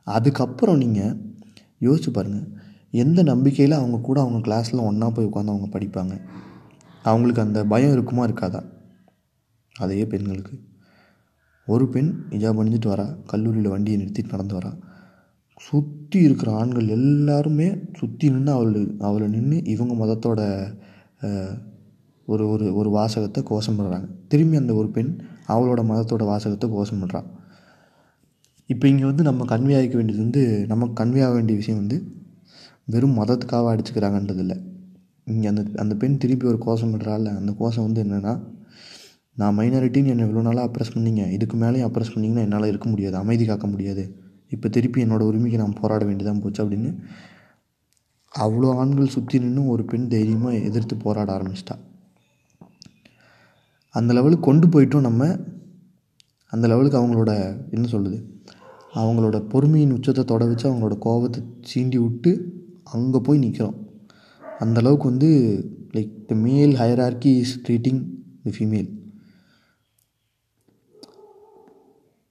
அதுக்கப்புறம் 0.03 0.77
நீங்கள் 0.77 1.17
யோசிச்சு 1.81 2.11
பாருங்கள் 2.13 2.47
எந்த 2.91 3.23
நம்பிக்கையில் 3.23 3.77
அவங்க 3.77 3.99
கூட 3.99 4.21
அவங்க 4.21 4.41
கிளாஸில் 4.47 4.81
ஒன்றா 4.81 5.11
போய் 5.11 5.27
உட்காந்து 5.27 5.53
அவங்க 5.55 5.79
படிப்பாங்க? 5.79 6.21
அவங்களுக்கு 7.03 7.43
அந்த 7.43 7.65
பயம் 7.65 7.93
இருக்குமா 7.93 8.27
இருக்காதா? 8.27 8.63
அதே 9.75 10.07
பெண்களுக்கு. 10.07 10.61
ஒரு 11.67 11.89
பெண் 11.89 12.11
ஹிஜாப் 12.31 12.61
அணிஞ்சிட்டு 12.63 12.89
வரா 12.93 13.17
கல்லூரியில் 13.27 13.69
வண்டியை 13.69 14.01
நிறுத்திட்டு 14.01 14.31
நடந்து 14.31 14.59
வரா. 14.59 14.73
சுற்றி 15.59 16.21
இருக்கிற 16.21 16.53
ஆண்கள் 16.53 16.89
எல்லாருமே 16.89 17.69
சுற்றி 17.95 18.31
நின்று 18.31 18.53
அவள் 18.53 18.97
அவளை 18.99 19.29
நின்று 19.29 19.65
இவங்க 19.65 19.95
மதத்தோட 20.01 20.41
ஒரு 22.29 22.45
ஒரு 22.49 22.67
ஒரு 22.75 22.91
வாசகத்தை 22.91 23.41
கோஷம் 23.45 23.79
பண்ணுறாங்க 23.79 24.07
திரும்பி 24.29 24.57
அந்த 24.57 24.75
ஒரு 24.75 24.89
பெண் 24.89 25.11
அவளோட 25.49 25.81
மதத்தோட 25.91 26.25
வாசகத்தை 26.25 26.69
கோஷம் 26.71 27.01
பண்ணுறா 27.03 27.21
இப்போ 28.71 28.85
இங்கே 28.89 29.05
வந்து 29.05 29.23
நம்ம 29.23 29.45
கன்வே 29.45 29.75
ஆகிக்க 29.79 29.97
வேண்டியது 29.97 30.23
வந்து 30.23 30.43
நமக்கு 30.67 30.95
கன்வே 31.01 31.21
ஆக 31.25 31.33
வேண்டிய 31.33 31.57
விஷயம் 31.57 31.81
வந்து 31.81 31.97
வெறும் 32.85 33.19
மதத்துக்காக 33.19 33.73
அடிச்சுக்கிறாங்கன்றது 33.73 34.43
இல்லை 34.45 34.57
இங்கே 35.27 35.47
அந்த 35.49 35.63
அந்த 35.77 35.95
பெண் 35.95 36.19
திருப்பி 36.19 36.47
ஒரு 36.47 36.59
கோஷம் 36.59 36.93
பண்ணுறாள் 36.95 37.27
அந்த 37.41 37.53
கோஷம் 37.59 37.87
வந்து 37.89 38.03
என்னென்னா 38.05 38.33
நான் 39.37 39.57
மைனாரிட்டின்னு 39.59 40.11
என்னை 40.13 40.25
இவ்வளோ 40.27 40.43
நாளாக 40.43 40.67
அப்ரெஸ் 40.69 40.95
பண்ணீங்க. 40.95 41.23
இதுக்கு 41.37 41.57
மேலேயும் 41.57 41.87
அப்ரெஸ் 41.89 42.13
பண்ணிங்கன்னா 42.15 42.43
என்னால் 42.47 42.71
இருக்க 42.73 42.89
முடியாது 42.89 43.17
அமைதி 43.17 43.45
காக்க 43.45 43.67
முடியாது. 43.67 44.03
இப்போ 44.53 44.67
திருப்பி 44.69 44.99
என்னோடய 45.05 45.29
உரிமைக்கு 45.31 45.59
நான் 45.59 45.79
போராட 45.81 46.03
வேண்டியதாக 46.05 46.37
போச்சு 46.41 46.61
அப்படின்னு 46.65 46.91
அவ்வளோ 48.43 48.69
ஆண்கள் 48.81 49.13
சுற்றி 49.15 49.37
நின்று 49.43 49.63
ஒரு 49.73 49.83
பெண் 49.91 50.07
தைரியமாக 50.13 50.63
எதிர்த்து 50.69 50.95
போராட 51.05 51.29
ஆரம்பிச்சிட்டா. 51.37 51.77
அந்த 53.95 54.11
லெவலுக்கு 54.17 54.47
கொண்டு 54.49 54.67
போயிட்டோம் 54.75 55.07
நம்ம. 55.09 55.23
அந்த 56.53 56.65
லெவலுக்கு 56.71 57.01
அவங்களோட 57.01 57.33
என்ன 57.75 57.85
சொல்லுது 57.93 58.19
அவங்களோட 59.03 59.37
பொறுமையின் 59.53 59.95
உச்சத்தை 59.97 60.23
தொட 60.25 60.43
வச்சு 60.49 60.67
அவங்களோட 60.71 60.97
கோபத்தை 61.07 61.41
சீண்டி 61.71 61.99
விட்டு 62.03 62.33
அங்கே 62.95 63.21
போய் 63.27 63.43
நிற்கிறோம் 63.45 63.79
அந்தளவுக்கு 64.65 65.11
வந்து 65.13 65.31
like 65.97 66.13
the 66.29 66.35
male 66.45 66.75
hierarchy 66.83 67.33
is 67.45 67.57
treating 67.67 68.03
the 68.45 68.53
female 68.57 68.91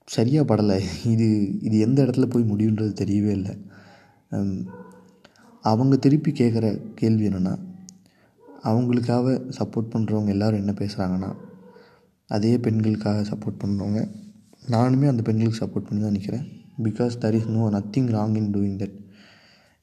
சரியாக 0.08 0.48
படலை. 0.50 0.78
இது 1.12 1.28
இது 1.66 1.76
எந்த 1.86 1.98
இடத்துல 2.04 2.26
போய் 2.32 2.50
முடியுன்றது 2.50 2.92
தெரியவே 3.02 3.32
இல்லை. 3.38 3.54
அவங்க 5.64 5.96
திருப்பி 5.96 6.30
கேட்குற 6.32 6.66
கேள்வி 6.94 7.28
என்னென்னா 7.28 7.54
அவங்களுக்காக 8.64 9.26
சப்போர்ட் 9.58 9.92
பண்ணுறவங்க 9.94 10.28
எல்லாரும் 10.28 10.58
என்ன 10.58 10.72
பேசுகிறாங்கன்னா 10.72 11.30
அதே 12.30 12.58
பெண்களுக்காக 12.58 13.20
சப்போர்ட் 13.30 13.62
பண்ணுறவங்க 13.64 14.00
நானுமே 14.66 15.08
அந்த 15.08 15.22
பெண்களுக்கு 15.22 15.66
சப்போர்ட் 15.66 15.88
பண்ணி 15.88 16.02
தான் 16.02 16.12
நிற்கிறேன் 16.12 16.44
because 16.82 17.16
there 17.20 17.32
is 17.32 17.48
no 17.48 17.70
nothing 17.70 18.10
wrong 18.10 18.36
in 18.36 18.50
doing 18.50 18.78
that 18.82 18.94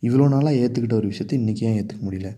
இவ்வளோ 0.04 0.28
நாளாக 0.28 0.56
ஏற்றுக்கிட்ட 0.56 0.94
ஒரு 0.94 1.08
விஷயத்தை 1.08 1.38
இன்றைக்கி 1.40 1.64
ஏன் 1.64 1.86
ஏற்றுக்க 1.86 2.06
முடியல? 2.06 2.30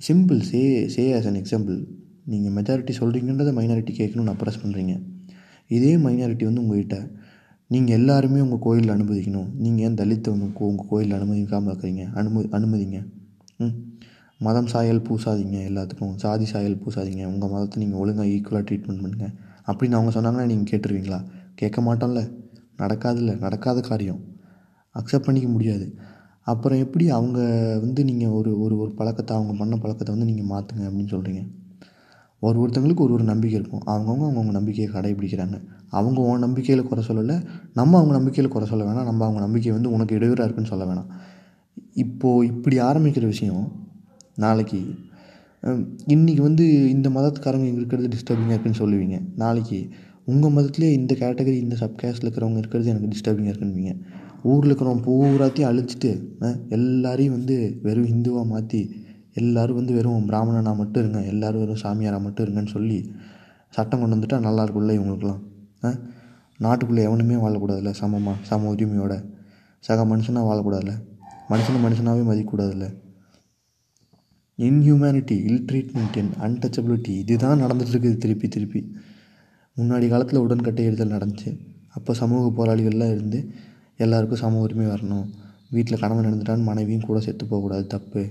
Simple 0.00 0.40
say 0.40 0.88
say 0.88 1.04
as 1.12 1.26
an 1.26 1.42
example 1.42 1.78
நீங்கள் 2.24 2.62
மெஜாரிட்டி 2.62 2.86
சொல்கிறீங்கன்றதை 2.86 3.52
மைனாரிட்டி 3.52 3.94
கேட்கணும்னு 4.00 4.34
அப்ரஸ் 4.34 4.60
பண்ணுறீங்க 4.64 4.94
இதே 5.68 5.96
மைனாரிட்டி 5.96 6.44
வந்து 6.44 6.62
உங்கள்கிட்ட 6.62 6.96
நீங்கள் 7.70 7.96
எல்லாருமே 7.96 8.40
உங்கள் 8.40 8.58
கோயிலில் 8.58 8.94
அனுமதிக்கணும். 8.94 9.48
நீங்கள் 9.56 9.84
ஏன் 9.84 9.94
தலித்தை 9.94 10.28
உங்கள் 10.28 10.68
உங்கள் 10.68 10.86
கோயிலில் 10.88 11.16
அனுமதிக்காமல் 11.18 11.70
இருக்கிறீங்க? 11.72 12.12
அனுமதி 12.12 12.48
அனுமதிங்க. 12.48 12.98
ம். 13.58 13.74
மதம் 14.38 14.66
சாயல் 14.66 15.02
பூசாதீங்க 15.02 15.58
எல்லாத்துக்கும். 15.70 16.14
சாதி 16.16 16.44
சாயல் 16.44 16.80
பூசாதீங்க. 16.84 17.24
உங்கள் 17.26 17.48
மதத்தை 17.48 17.82
நீங்கள் 17.82 18.00
ஒழுங்காக 18.00 18.28
ஈக்குவலாக 18.28 18.64
ட்ரீட்மெண்ட் 18.68 19.02
பண்ணுங்கள் 19.02 19.34
அப்படின்னு 19.66 19.92
அவங்க 19.92 20.20
சொன்னாங்கன்னா 20.20 20.46
நீங்கள் 20.46 20.70
கேட்டுருவீங்களா? 20.70 21.20
கேட்க 21.54 21.80
மாட்டோம்ல. 21.80 22.22
நடக்காதுல்ல. 22.78 23.38
நடக்காத 23.38 23.80
காரியம். 23.80 24.20
அக்செப்ட் 24.94 25.24
பண்ணிக்க 25.24 25.48
முடியாது. 25.48 25.86
அப்புறம் 26.42 26.78
எப்படி 26.78 27.10
அவங்க 27.10 27.38
வந்து 27.80 28.04
நீங்கள் 28.04 28.28
ஒரு 28.28 28.60
ஒரு 28.60 28.78
ஒரு 28.78 28.90
பழக்கத்தை 28.94 29.36
அவங்க 29.36 29.52
பண்ண 29.58 29.76
பழக்கத்தை 29.76 30.14
வந்து 30.14 30.32
நீங்கள் 30.32 30.50
மாற்றுங்க 30.50 30.84
அப்படின்னு 30.88 31.14
சொல்கிறீங்க 31.14 31.42
ஒரு 32.42 32.56
ஒருத்தவங்களுக்கு 32.62 33.04
ஒரு 33.06 33.14
ஒரு 33.16 33.24
நம்பிக்கை 33.24 33.56
இருக்கும். 33.60 33.82
அவங்கவுங்க 33.92 34.24
அவங்கவுங்க 34.26 34.52
நம்பிக்கையை 34.58 34.88
கடைபிடிக்கிறாங்க. 34.92 35.56
அவங்க 35.90 36.18
உன் 36.30 36.44
நம்பிக்கையில் 36.46 36.88
குறை 36.90 37.02
சொல்லலை. 37.08 37.36
நம்ம 37.74 37.98
அவங்க 37.98 38.12
நம்பிக்கையில் 38.12 38.52
குறை 38.52 38.66
சொல்ல 38.70 38.82
வேணாம். 38.84 39.08
நம்ம 39.10 39.24
அவங்க 39.24 39.40
நம்பிக்கை 39.46 39.72
வந்து 39.72 39.90
உனக்கு 39.90 40.16
இடையூறாக 40.18 40.46
இருக்குன்னு 40.46 40.72
சொல்ல 40.72 40.84
வேணாம். 40.90 41.08
இப்போது 42.04 42.46
இப்படி 42.52 42.76
ஆரம்பிக்கிற 42.80 43.26
விஷயம் 43.26 43.64
நாளைக்கு 44.36 44.80
இன்றைக்கி 46.14 46.42
வந்து 46.48 46.64
இந்த 46.90 47.08
மதத்துக்காரங்க 47.10 47.66
இங்கே 47.68 47.80
இருக்கிறது 47.82 48.08
டிஸ்டர்பிங்காக 48.08 48.54
இருக்குன்னு 48.54 48.80
சொல்லுவீங்க. 48.82 49.16
நாளைக்கு 49.42 49.78
உங்கள் 50.24 50.54
மதத்துலேயே 50.56 50.92
இந்த 51.00 51.12
கேட்டகரி 51.20 51.58
இந்த 51.64 51.76
சப் 51.76 51.98
கேஸ்டில் 52.02 52.26
இருக்கிறவங்க 52.26 52.60
இருக்கிறது 52.62 52.92
எனக்கு 52.92 53.10
டிஸ்டர்பிங்காக 53.14 53.52
இருக்குன்னுவீங்க. 53.52 53.92
ஊரில் 54.50 54.70
இருக்கிறவங்க 54.70 55.02
பூராத்தையும் 55.08 55.68
அழிச்சிட்டு 55.70 56.10
எல்லாரையும் 56.76 57.36
வந்து 57.36 57.56
வெறும் 57.86 58.08
ஹிந்துவாக 58.12 58.46
மாற்றி 58.46 58.82
எல்லாரும் 59.38 59.76
வந்து 59.76 59.94
வெறும் 59.94 60.26
பிராமணனாக 60.26 60.76
மட்டும் 60.76 61.02
இருங்க 61.02 61.28
எல்லாரும் 61.28 61.60
வெறும் 61.60 61.82
சாமியாராக 61.82 62.20
மட்டும் 62.20 62.46
இருங்கன்னு 62.46 62.66
சொல்லி 62.66 63.10
சட்டம் 63.70 64.00
கொண்டு 64.00 64.16
வந்துட்டால் 64.16 64.40
நல்லா 64.40 64.64
இருக்கும்ல 64.64 64.94
இவங்களுக்குலாம் 64.98 65.40
ஆ? 65.84 65.90
நாட்டுக்குள்ளே 66.60 67.02
எவனுமே 67.02 67.34
வாழக்கூடாதுல்ல 67.34 67.90
சமமாக 67.90 68.38
சம 68.42 68.74
உரிமையோட. 68.74 69.24
சக 69.80 70.04
மனுஷனாக 70.04 70.46
வாழக்கூடாதுல்ல. 70.50 70.94
மனுஷனை 71.48 71.78
மனுஷனாகவே 71.84 72.22
மதிக்கக்கூடாதுல்ல. 72.30 72.86
Inhumanity 74.58 75.36
ill 75.44 75.64
treatment 75.72 76.30
and 76.38 76.64
untouchability 76.64 77.08
இதுதான் 77.08 77.62
நடந்துகிட்ருக்குது 77.62 78.16
திருப்பி 78.16 78.48
திருப்பி. 78.48 78.92
முன்னாடி 79.76 80.08
காலத்தில் 80.08 80.40
உடன்கட்டை 80.40 80.84
எடுதல் 80.84 81.10
நடந்துச்சு. 81.10 81.58
அப்போ 81.88 82.14
சமூக 82.14 82.44
போராளிகள்லாம் 82.56 83.10
இருந்து 83.10 83.50
எல்லாருக்கும் 83.96 84.38
சம 84.38 84.60
உரிமை 84.60 84.86
வரணும். 84.86 85.28
வீட்டில் 85.70 85.98
கணவன் 85.98 86.24
நடந்துட்டான்னு 86.24 86.62
மனைவியும் 86.62 87.06
கூட 87.06 87.20
செத்து 87.20 87.46
போகக்கூடாது 87.46 87.86
தப்பு. 87.86 88.22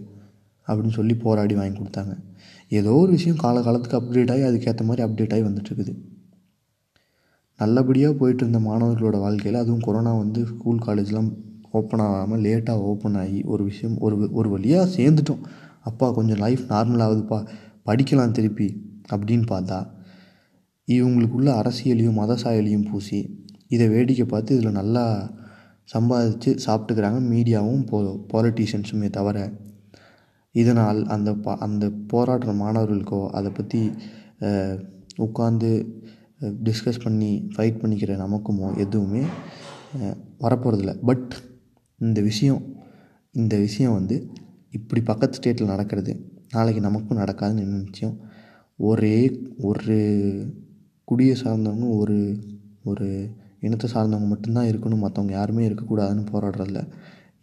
அப்படின்னு 0.68 0.98
சொல்லி 1.00 1.16
போராடி 1.16 1.56
வாங்கி 1.56 1.80
கொடுத்தாங்க. 1.80 2.14
ஏதோ 2.70 2.94
ஒரு 2.94 3.12
விஷயம் 3.12 3.42
காலகாலத்துக்கு 3.44 4.00
அப்டேட் 4.00 4.32
ஆகி 4.32 4.42
அதுக்கேற்ற 4.42 4.84
மாதிரி 4.84 5.04
அப்டேட் 5.08 5.34
ஆகி 5.34 5.44
வந்துட்டுருக்குது. 5.44 5.94
நல்லபடியாக 7.60 8.14
போயிட்டு 8.14 8.48
இருந்த 8.48 8.60
மாணவர்களோட 8.70 9.20
வாழ்க்கையில் 9.20 9.62
அதுவும் 9.62 9.80
கொரோனா 9.80 10.12
வந்து 10.14 10.46
ஸ்கூல் 10.46 10.82
காலேஜ்லாம் 10.88 11.30
ஓப்பன் 11.72 12.00
ஆகாமல் 12.00 12.42
லேட்டாக 12.42 12.84
ஓப்பன் 12.90 13.16
ஆகி 13.16 13.40
ஒரு 13.44 13.64
விஷயம் 13.64 13.96
ஒரு 14.00 14.30
ஒரு 14.32 14.50
வழியாக 14.50 14.92
சேர்ந்துட்டோம். 14.98 15.42
அப்பா 15.82 16.12
கொஞ்சம் 16.12 16.38
லைஃப் 16.38 16.64
நார்மலாகுதுப்பா 16.70 17.40
படிக்கலாம் 17.86 18.32
திருப்பி 18.32 18.68
அப்படின்னு 19.14 19.46
பார்த்தா 19.50 19.80
இவங்களுக்குள்ள 20.88 21.50
அரசியலையும் 21.62 22.14
மத 22.14 22.34
சாயலையும் 22.44 22.88
பூசி 22.92 23.20
இதை 23.68 23.88
வேடிக்கை 23.88 24.26
பார்த்து 24.26 24.56
இதில் 24.56 24.72
நல்லா 24.72 25.06
சம்பாதிச்சு 25.94 26.52
சாப்பிட்டுக்கிறாங்க. 26.66 27.20
மீடியாவும் 27.32 27.86
போ 27.86 27.98
பாலிட்டிஷியன்ஸுமே 28.34 29.10
தவிர 29.10 29.38
இதனால் 30.56 31.00
அந்த 31.06 31.30
ப 31.36 31.56
அந்த 31.66 31.86
போராடுற 32.12 32.52
மாணவர்களுக்கோ 32.62 33.22
அதை 33.30 33.50
பற்றி 33.52 33.82
உட்காந்து 35.26 35.70
டிஸ்கஸ் 36.68 37.04
பண்ணி 37.04 37.32
ஃபைட் 37.54 37.82
பண்ணிக்கிற 37.82 38.16
நமக்குமோ 38.24 38.68
எதுவுமே 38.78 39.24
வரப்போகிறதில்ல 40.46 40.94
பட் 41.06 41.32
இந்த 42.00 42.20
விஷயம் 42.22 42.64
இந்த 43.34 43.56
விஷயம் 43.58 43.98
வந்து 44.00 44.16
இப்படி 44.74 45.02
பக்கத்து 45.02 45.38
ஸ்டேட்டில் 45.40 45.72
நடக்கிறது 45.74 46.14
நாளைக்கு 46.56 46.82
நமக்கும் 46.82 47.20
நடக்காதுன்னு 47.20 47.64
என்ன 47.66 47.80
நிச்சயம்? 47.86 48.16
ஒரே 48.80 49.18
ஒரு 49.70 49.98
குடியை 51.08 51.36
சார்ந்தவங்க 51.36 51.88
ஒரு 52.02 52.18
ஒரு 52.84 53.08
இனத்தை 53.60 53.88
சார்ந்தவங்க 53.94 54.28
மட்டும்தான் 54.34 54.70
இருக்கணும். 54.72 55.04
மற்றவங்க 55.06 55.34
யாருமே 55.40 55.64
இருக்கக்கூடாதுன்னு 55.70 56.24
போராடுறதில்ல. 56.34 56.82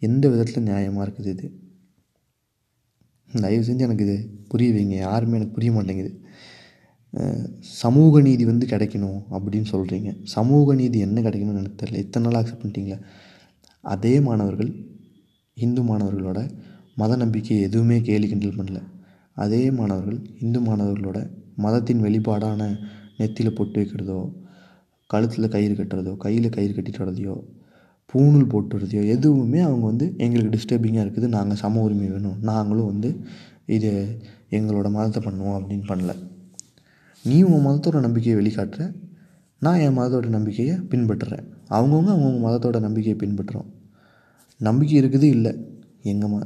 எந்த 0.01 0.25
விதத்தில் 0.29 0.67
நியாயமாக 0.69 1.05
இருக்குது 1.05 1.31
இது? 1.35 1.47
தயவு 3.43 3.63
செஞ்சு 3.67 3.85
எனக்கு 3.87 4.05
இது 4.07 4.15
புரிய 4.51 4.69
வைங்க 4.75 4.95
யாருமே 5.07 5.37
எனக்கு 5.39 5.55
புரிய 5.57 5.71
மாட்டேங்குது. 5.75 6.11
சமூக 7.81 8.21
நீதி 8.27 8.43
வந்து 8.51 8.65
கிடைக்கணும் 8.71 9.19
அப்படின்னு 9.35 9.67
சொல்கிறீங்க 9.73 10.09
சமூக 10.35 10.75
நீதி 10.79 10.97
என்ன 11.07 11.17
கிடைக்கணும்னு 11.27 11.61
எனக்கு 11.63 11.79
தெரியல. 11.81 12.01
இத்தனை 12.05 12.25
நாள் 12.25 12.39
அக்செப்ட் 12.39 12.63
பண்ணிட்டீங்களே? 12.63 12.97
அதே 13.83 14.13
மாணவர்கள் 14.27 14.71
இந்து 15.57 15.81
மாணவர்களோட 15.89 16.39
மத 17.01 17.11
நம்பிக்கை 17.23 17.57
எதுவுமே 17.67 17.97
கேலி 18.07 18.27
கிண்டல் 18.31 18.57
பண்ணல. 18.59 18.79
அதே 19.43 19.63
மாணவர்கள் 19.79 20.19
இந்து 20.43 20.59
மாணவர்களோட 20.67 21.19
மதத்தின் 21.65 22.03
வெளிப்பாடான 22.05 22.61
நெத்தியில் 23.19 23.57
பொட்டு 23.57 23.77
வைக்கிறதோ 23.81 24.19
கழுத்தில் 25.09 25.53
கயிறு 25.55 25.73
கட்டுறதோ 25.79 26.13
கையில் 26.23 26.55
கயிறு 26.55 26.73
கட்டிட்டு 26.73 27.01
வரதையோ 27.03 27.35
பூணூல் 28.11 28.51
போட்டுறதையோ 28.51 29.01
எதுவுமே 29.15 29.59
அவங்க 29.67 29.85
வந்து 29.91 30.05
எங்களுக்கு 30.25 30.53
டிஸ்டர்பிங்காக 30.55 31.03
இருக்குது. 31.05 31.27
நாங்கள் 31.37 31.59
சம 31.63 31.81
உரிமை 31.85 32.07
வேணும். 32.13 32.37
நாங்களும் 32.49 32.89
வந்து 32.91 33.09
இது 33.77 33.91
எங்களோட 34.57 34.87
மதத்தை 34.95 35.21
பண்ணுவோம் 35.27 35.57
அப்படின்னு 35.59 35.85
பண்ணல. 35.91 36.13
நீ 37.25 37.37
உன் 37.51 37.65
மதத்தோட 37.67 37.99
நம்பிக்கையை 38.05 38.35
வெளிக்காட்டுற. 38.39 38.83
நான் 39.65 39.81
என் 39.85 39.95
மதத்தோட 39.97 40.27
நம்பிக்கையை 40.37 40.75
பின்பற்றுறேன். 40.91 41.45
அவங்கவுங்க 41.75 42.11
அவங்கவுங்க 42.15 42.41
மதத்தோட 42.47 42.79
நம்பிக்கையை 42.87 43.17
பின்பற்றுறோம். 43.23 43.69
நம்பிக்கை 44.67 44.95
இருக்குது? 45.01 45.27
இல்லை. 45.35 45.53
எங்கள் 46.11 46.31
ம 46.33 46.41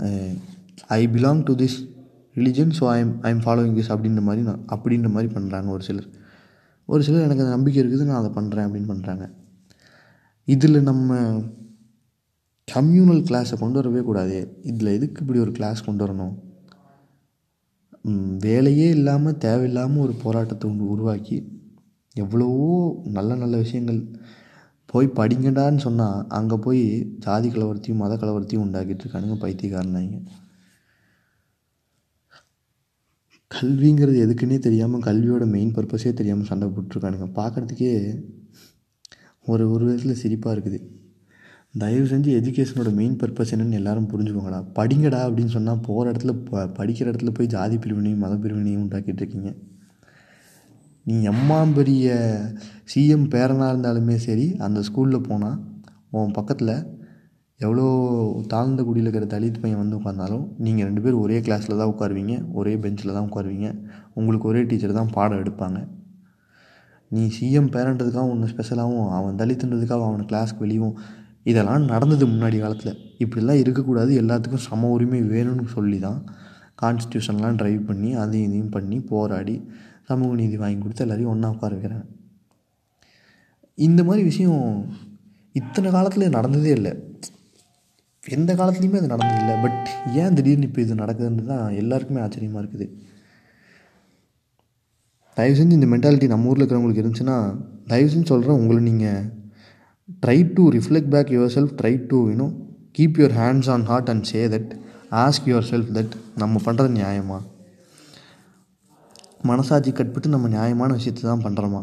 I 0.98 1.02
belong 1.16 1.42
to 1.48 1.54
this 1.62 1.78
religion 2.36 2.74
so 2.78 2.84
I'm 2.98 3.12
I'm 3.30 3.42
following 3.46 3.76
this 3.80 3.92
அப்படின்ற 3.94 4.22
மாதிரி 4.28 4.42
நான் 4.50 4.62
அப்படின்ற 4.76 5.10
மாதிரி 5.16 5.30
பண்ணுறாங்க 5.36 5.70
ஒரு 5.76 5.84
சிலர். 5.88 6.08
ஒரு 6.90 7.02
சிலர் 7.08 7.26
எனக்கு 7.28 7.44
அந்த 7.44 7.54
நம்பிக்கை 7.56 7.80
இருக்குது 7.84 8.08
நான் 8.10 8.22
அதை 8.22 8.32
பண்ணுறேன் 8.38 8.66
அப்படின்னு 8.68 8.90
பண்ணுறாங்க 8.94 9.26
இதில் 10.54 10.88
நம்ம 10.90 11.18
கம்யூனல் 12.68 13.24
கிளாஸை 13.30 13.56
கொண்டு 13.60 13.78
வரவே 13.80 14.02
கூடாது. 14.08 14.38
இதில் 14.70 14.96
எதுக்கு 14.98 15.22
இப்படி 15.24 15.40
ஒரு 15.46 15.52
கிளாஸ் 15.58 15.86
கொண்டு 15.88 16.04
வரணும்? 16.06 16.36
வேலையே 18.46 18.88
இல்லாமல் 18.98 19.40
தேவையில்லாமல் 19.46 20.04
ஒரு 20.06 20.14
போராட்டத்தை 20.24 20.66
ஒன்று 20.70 20.92
உருவாக்கி 20.94 21.38
எவ்வளவோ 22.16 22.68
நல்ல 23.18 23.32
நல்ல 23.36 23.56
விஷயங்கள் 23.64 24.00
போய் 24.90 25.08
படிங்கடான்னு 25.20 25.82
சொன்னால் 25.88 26.22
அங்கே 26.38 26.58
போய் 26.66 26.84
ஜாதி 27.26 27.50
கலவரத்தையும் 27.50 28.02
மத 28.04 28.14
கலவரத்தையும் 28.22 28.64
உண்டாக்கிட்டு 28.66 29.04
இருக்கானுங்க 29.04 29.38
பைத்தியக்காரனாங்க. 29.44 30.16
கல்விங்கிறது 33.52 34.18
எதுக்குன்னே 34.26 34.58
தெரியாமல் 34.68 35.06
கல்வியோட 35.08 35.46
மெயின் 35.56 35.76
பர்பஸே 35.78 36.12
தெரியாமல் 36.20 36.50
சண்டை 36.52 36.68
போட்டுருக்கானுங்க 36.74 37.28
பார்க்குறதுக்கே 37.40 37.94
ஒரு 39.46 39.64
ஒரு 39.74 39.84
விதத்தில் 39.88 40.20
சிரிப்பாக 40.24 40.56
இருக்குது. 40.56 40.80
தயவு 41.82 42.06
செஞ்சு 42.12 42.30
எஜுகேஷனோட 42.40 42.90
மெயின் 43.00 43.18
பர்பஸ் 43.22 43.52
என்னென்னு 43.56 43.80
எல்லாரும் 43.80 44.10
புரிஞ்சுக்கோங்கடா. 44.12 44.60
படிங்கடா 44.78 45.20
அப்படின்னு 45.28 45.56
சொன்னால் 45.56 45.84
போகிற 45.88 46.12
இடத்துல 46.12 46.34
ப 46.50 46.66
படிக்கிற 46.78 47.06
இடத்துல 47.12 47.32
போய் 47.38 47.52
ஜாதி 47.56 47.78
பிரிவினையும் 47.78 48.24
மத 48.26 48.36
பிரிவினையும் 48.44 48.84
உண்டாக்கிட்டு 48.86 49.22
இருக்கீங்க 49.24 49.52
நீ 51.06 51.16
எம்மா 51.32 51.60
பெரிய 51.78 52.08
சிஎம் 52.92 53.28
பேரனாக 53.34 53.72
இருந்தாலுமே 53.74 54.16
சரி 54.28 54.48
அந்த 54.66 54.80
ஸ்கூலில் 54.88 55.28
போனால் 55.30 55.60
உன் 56.20 56.36
பக்கத்தில் 56.38 56.74
எவ்வளோ 57.60 57.86
தாழ்ந்த 58.48 58.82
குடியில் 58.84 59.08
இருக்கிற 59.08 59.26
தலித் 59.34 59.62
பையன் 59.62 59.82
வந்து 59.82 59.98
உட்காந்தாலும் 59.98 60.44
நீங்கள் 60.66 60.88
ரெண்டு 60.88 61.02
பேரும் 61.02 61.24
ஒரே 61.26 61.38
கிளாஸில் 61.46 61.80
தான் 61.82 61.92
உட்காருவீங்க 61.94 62.36
ஒரே 62.52 62.74
பெஞ்சில் 62.84 63.16
தான் 63.16 63.28
உட்காருவீங்க. 63.30 63.70
உங்களுக்கு 64.14 64.48
ஒரே 64.48 64.62
டீச்சர் 64.64 65.00
தான் 65.00 65.14
பாடம் 65.18 65.42
எடுப்பாங்க. 65.44 65.80
நீ 67.12 67.22
சிஎம் 67.36 67.72
பேரன்றதுக்காக 67.74 68.34
ஒன்று 68.34 68.52
ஸ்பெஷலாகவும் 68.52 69.08
அவன் 69.18 69.40
தலித்துன்றதுக்காக 69.42 70.06
அவனை 70.10 70.26
கிளாஸ்க்கு 70.32 70.64
வெளியும் 70.66 70.96
இதெல்லாம் 71.50 71.86
நடந்தது 71.92 72.26
முன்னாடி 72.28 72.58
காலத்தில். 72.64 72.98
இப்படிலாம் 73.24 73.62
இருக்கக்கூடாது. 73.64 74.12
எல்லாத்துக்கும் 74.22 74.66
சம 74.68 74.90
உரிமை 74.96 75.22
வேணும்னு 75.34 75.66
சொல்லி 75.76 76.00
தான் 76.08 76.20
கான்ஸ்டியூஷன்லாம் 76.82 77.58
ட்ரைவ் 77.62 77.82
பண்ணி 77.90 78.10
அதையும் 78.24 78.48
இதையும் 78.50 78.74
பண்ணி 78.76 78.98
போராடி 79.12 79.56
சமூக 80.10 80.36
நீதி 80.42 80.58
வாங்கி 80.64 80.80
கொடுத்து 80.84 81.06
எல்லாரையும் 81.06 81.32
ஒன்றா 81.34 81.50
உட்கார 81.54 81.72
வைக்கிறாங்க. 81.76 82.06
இந்த 83.88 84.02
மாதிரி 84.08 84.24
விஷயம் 84.30 84.64
இத்தனை 85.60 85.90
காலத்தில் 85.98 86.34
நடந்ததே 86.38 86.72
இல்லை. 86.80 86.94
எந்த 88.24 88.52
காலத்துலேயுமே 88.60 89.00
அது 89.02 89.14
நடந்ததில்லை 89.14 89.56
பட் 89.66 89.86
ஏன் 90.22 90.36
திடீர்னு 90.38 90.68
இப்போ 90.70 90.82
இது 90.86 91.02
நடக்குதுன்றது 91.04 91.50
தான் 91.54 91.76
எல்லாருக்குமே 91.82 92.22
ஆச்சரியமாக 92.26 92.62
இருக்குது. 92.64 92.88
தயவு 95.38 95.58
செஞ்சு 95.60 95.78
இந்த 95.80 95.88
மென்டாலிட்டி 95.94 96.28
நம்ம 96.32 96.50
ஊரில் 96.52 96.62
இருக்கிறவங்களுக்கு 96.62 97.04
இருந்துச்சுன்னா 97.04 97.38
தயவு 97.92 98.10
செஞ்சு 98.14 98.32
சொல்கிறேன் 98.34 98.60
உங்களை 98.62 98.80
நீங்கள் 98.90 99.22
try 100.24 100.38
to 100.58 100.64
reflect 100.78 101.12
back 101.16 101.32
yourself 101.58 101.76
try 101.82 101.94
to 102.12 102.20
you know 102.32 102.48
keep 102.98 103.20
your 103.22 103.36
hands 103.42 103.70
on 103.76 103.86
heart 103.92 104.10
and 104.14 104.28
say 104.32 104.42
that 104.56 104.72
ask 105.24 105.48
yourself 105.72 105.94
that 105.98 106.16
நம்ம 106.44 106.60
பண்ணுறது 106.66 106.92
நியாயமா? 107.00 107.38
மனசாட்சி 109.50 109.92
கட்பட்டு 110.00 110.36
நம்ம 110.36 110.48
நியாயமான 110.56 110.90
விஷயத்தை 111.00 111.24
தான் 111.32 111.46
பண்ணுறோமா 111.46 111.82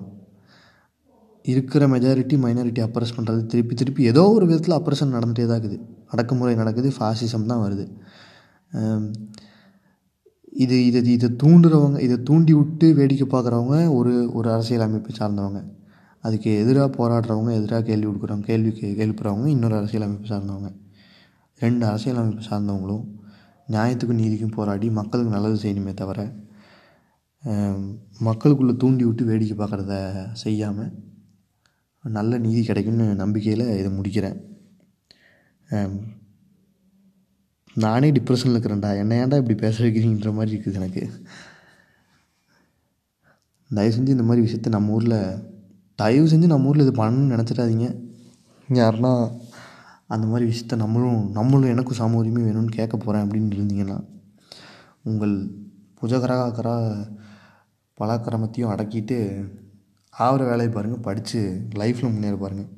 இருக்கிற 1.45 1.83
மெஜாரிட்டி 1.93 2.37
மைனாரிட்டி 2.45 2.81
அப்ரஸ் 2.87 3.17
பண்ணுறது 3.17 3.41
திருப்பி 3.53 3.75
திருப்பி 3.81 4.03
ஏதோ 4.13 4.23
ஒரு 4.37 4.45
விதத்தில் 4.47 4.77
அப்ரஷன் 4.79 5.15
நடந்துகிட்டே 5.17 5.47
தான் 5.51 5.61
இருக்குது. 5.61 5.79
அடக்குமுறை 6.13 6.55
நடக்குது 6.61 6.89
ஃபாசிசம் 6.97 7.51
தான் 7.51 7.63
வருது. 7.65 7.85
இது 10.65 10.77
இதை 10.89 11.01
இதை 11.17 11.29
தூண்டுறவங்க 11.43 11.99
இதை 12.07 12.17
தூண்டி 12.29 12.53
விட்டு 12.59 12.87
வேடிக்கை 12.99 13.27
பார்க்குறவங்க 13.35 13.77
ஒரு 13.99 14.13
ஒரு 14.39 14.49
அரசியல் 14.55 14.85
அமைப்பை 14.87 15.13
சார்ந்தவங்க. 15.19 15.61
அதுக்கு 16.25 16.51
எதிராக 16.63 16.89
போராடுறவங்க 16.99 17.51
எதிராக 17.59 17.83
கேள்வி 17.89 18.07
கொடுக்குறவங்க 18.09 18.47
கேள்வி 18.53 18.71
கே 18.79 18.89
எழுப்புறவங்க 19.05 19.47
இன்னொரு 19.55 19.77
அரசியல் 19.81 20.07
அமைப்பு 20.07 20.29
சார்ந்தவங்க. 20.33 20.71
ரெண்டு 21.61 21.85
அரசியல் 21.91 22.21
அமைப்பு 22.23 22.45
சார்ந்தவங்களும் 22.51 23.05
நியாயத்துக்கும் 23.75 24.21
நீதிக்கும் 24.23 24.57
போராடி 24.59 24.87
மக்களுக்கு 25.01 25.37
நல்லது 25.37 25.57
செய்யணுமே 25.63 25.93
தவிர 26.03 26.21
மக்களுக்குள்ளே 28.29 28.75
தூண்டி 28.83 29.05
விட்டு 29.07 29.25
வேடிக்கை 29.31 29.57
பார்க்குறத 29.59 29.95
செய்யாமல் 30.43 30.93
நல்ல 32.05 32.39
நீதி 32.45 32.61
கிடைக்கும்னு 32.69 33.07
நம்பிக்கையில் 33.23 33.65
இதை 33.81 33.91
முடிக்கிறேன். 33.99 34.39
நானே 37.83 38.11
டிப்ரெஷனில் 38.13 38.57
இருக்கிறேன்டா. 38.57 38.91
என்ன 38.97 39.27
ஏன்டா 39.27 39.37
இப்படி 39.43 39.55
பேச 39.55 39.85
வைக்கிறீங்கிற 39.85 40.33
மாதிரி 40.33 40.51
இருக்குது 40.57 40.75
எனக்கு. 40.75 41.03
தயவு 43.71 43.95
செஞ்சு 43.97 44.09
இந்த 44.09 44.23
மாதிரி 44.23 44.43
விஷயத்த 44.47 44.69
நம்ம 44.69 44.93
ஊரில் 44.93 45.19
தயவு 45.95 46.27
செஞ்சு 46.29 46.47
நம்ம 46.47 46.69
ஊரில் 46.69 46.87
இது 46.87 47.05
பண்ணணும்னு 47.05 47.35
நினச்சிடாதீங்க. 47.35 47.87
யாருன்னா 48.69 49.13
அந்த 50.07 50.27
மாதிரி 50.27 50.45
விஷயத்த 50.51 50.77
நம்மளும் 50.77 51.31
நம்மளும் 51.31 51.71
எனக்கும் 51.71 51.99
சம 52.01 52.17
உரிமை 52.17 52.43
வேணும்னு 52.43 52.77
கேட்க 52.79 52.97
போகிறேன் 52.97 53.25
அப்படின்னு 53.27 53.57
இருந்தீங்கன்னா 53.57 53.99
உங்கள் 55.03 55.35
புஜகராகரா 56.01 56.77
பலாக்கிரமத்தையும் 58.01 58.73
அடக்கிட்டு 58.75 59.19
ஆகிற 60.11 60.45
வேலையை 60.45 60.69
பாருங்கள் 60.75 61.01
படித்து 61.01 61.41
லைஃப்பில் 61.75 62.13
முன்னேற 62.15 62.37
பாருங்கள் 62.37 62.71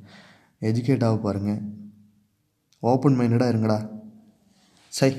எஜுகேட் 0.61 1.05
ஆக 1.05 1.17
பாருங்கள் 1.17 1.61
ஓப்பன் 2.81 3.19
மைண்டடாக 3.19 3.53
இருங்கடா. 3.53 3.79
சை 4.93 5.11